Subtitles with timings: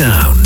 [0.00, 0.39] sound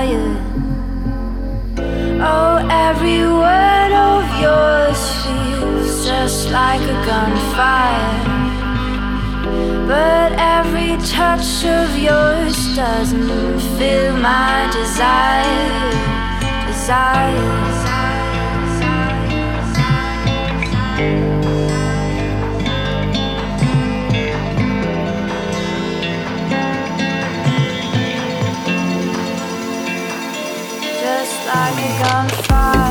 [0.00, 0.36] fire.
[2.32, 2.56] Oh,
[2.88, 8.12] every word of yours feels just like a gunfire.
[9.92, 15.90] But every touch of yours doesn't fill my desire,
[16.66, 17.79] desires.
[31.52, 32.89] I'm gonna fight.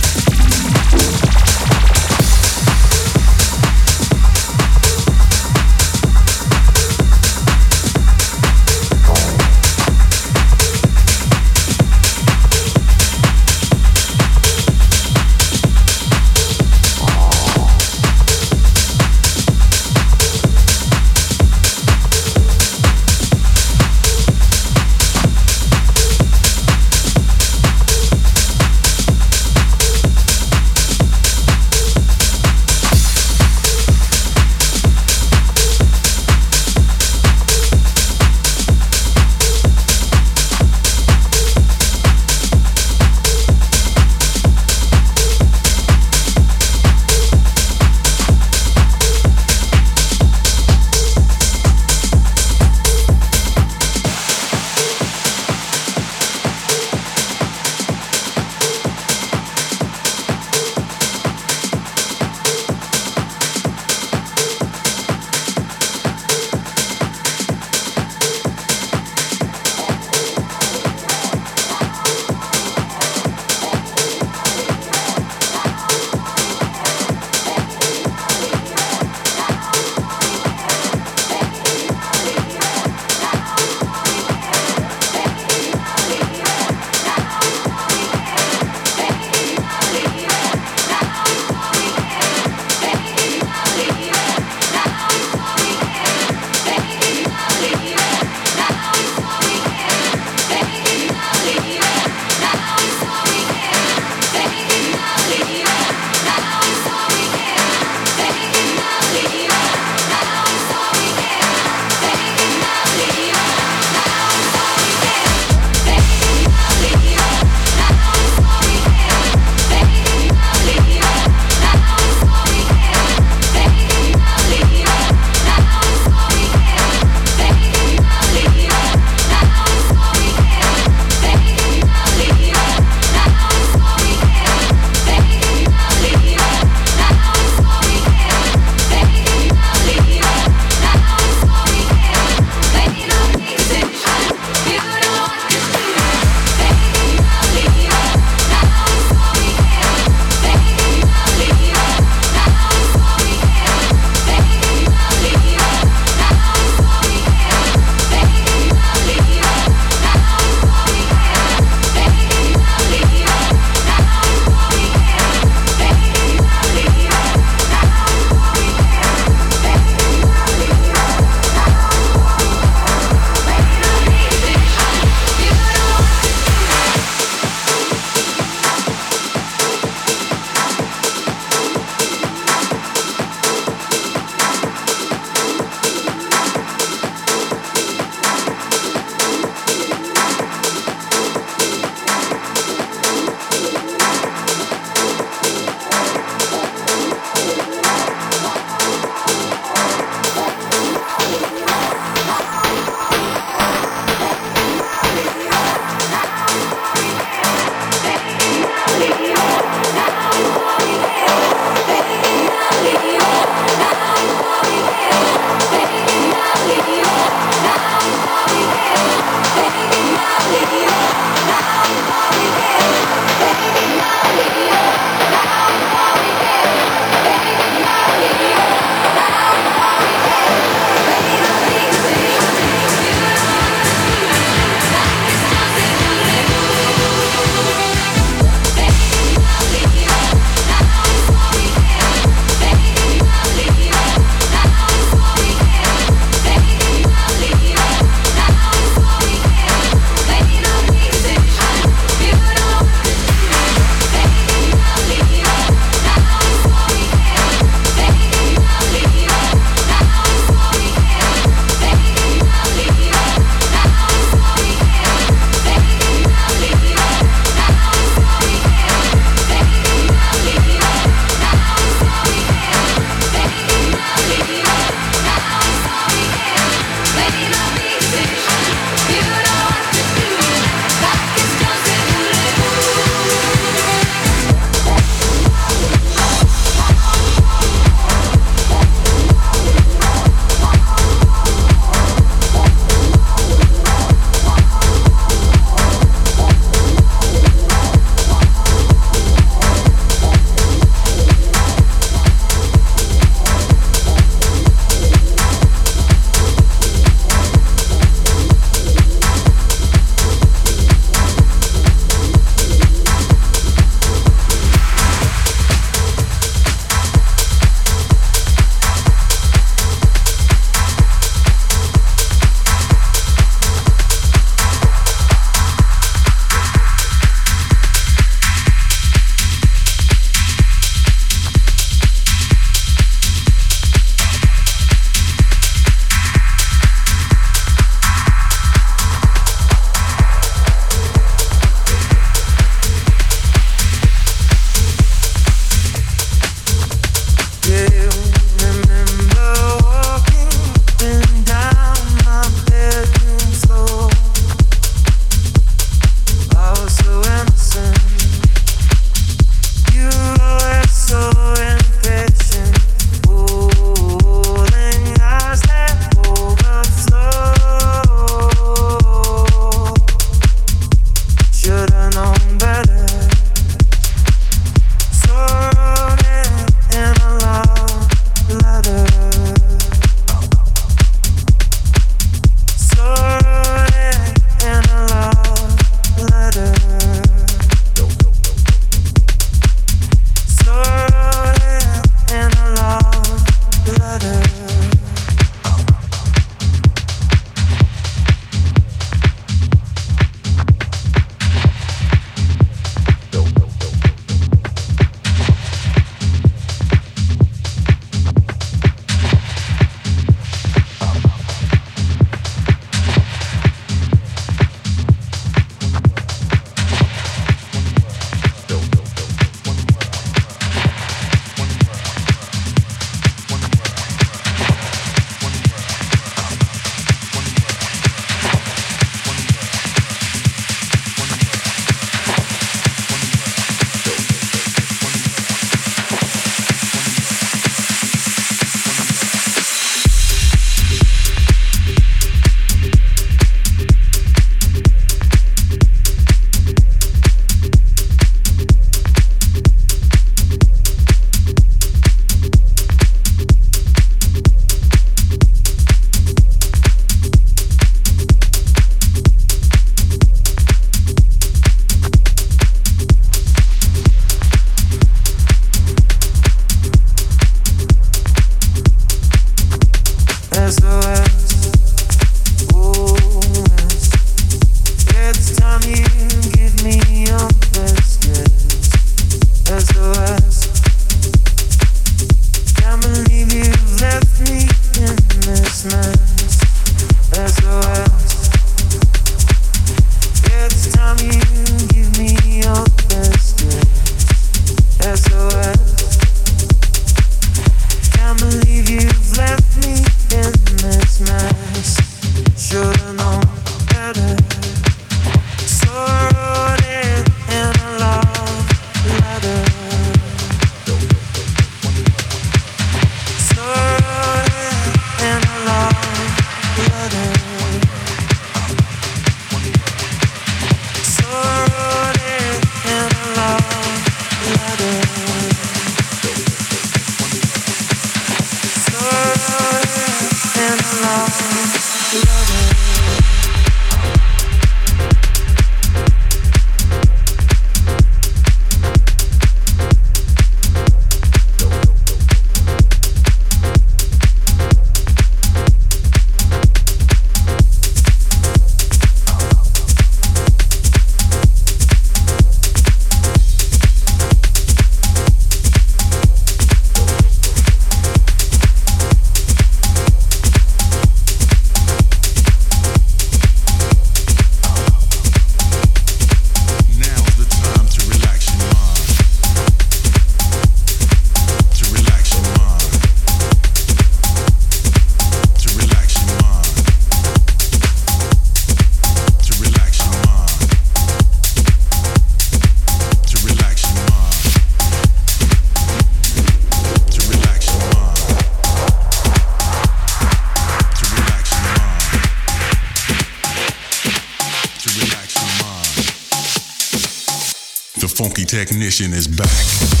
[598.51, 600.00] Technician is back.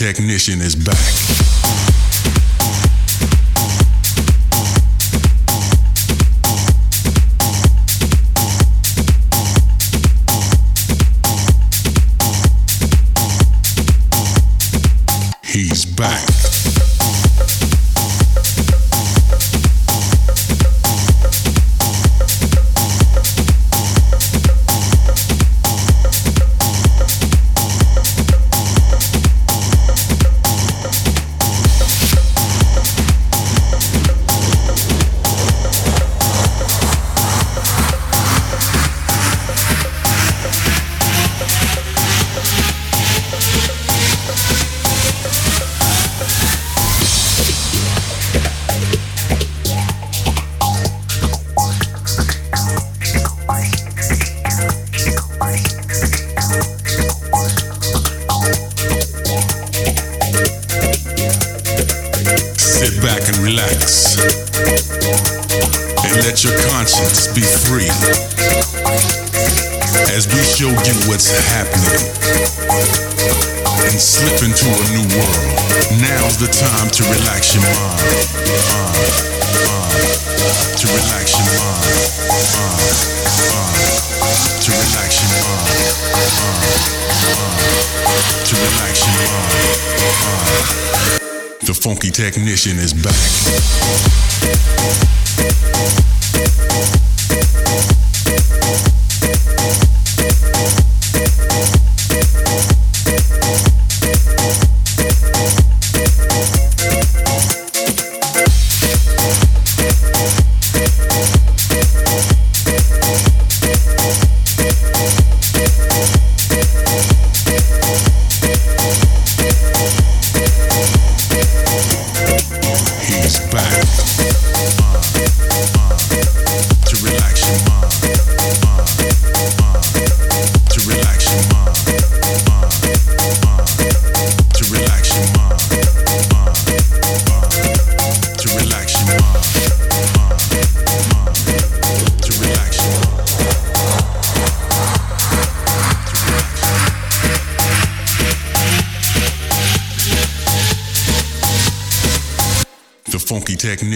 [0.00, 0.96] Technician is back.
[15.44, 16.29] He's back.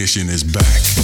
[0.05, 0.94] Funky is back.